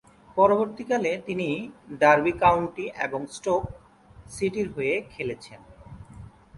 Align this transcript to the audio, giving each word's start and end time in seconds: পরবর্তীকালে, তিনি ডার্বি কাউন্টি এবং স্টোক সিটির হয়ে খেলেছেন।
পরবর্তীকালে, 0.37 1.11
তিনি 1.25 1.47
ডার্বি 1.99 2.33
কাউন্টি 2.39 2.85
এবং 3.05 3.21
স্টোক 3.27 3.63
সিটির 4.29 4.67
হয়ে 4.75 4.95
খেলেছেন। 5.11 5.59